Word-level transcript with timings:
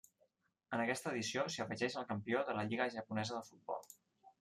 En 0.77 0.83
aquesta 0.85 1.11
edició 1.11 1.45
s'hi 1.57 1.63
afegeix 1.67 2.01
el 2.03 2.11
campió 2.15 2.45
de 2.51 2.59
la 2.61 2.67
Lliga 2.73 2.93
japonesa 2.99 3.41
de 3.41 3.49
futbol. 3.53 3.91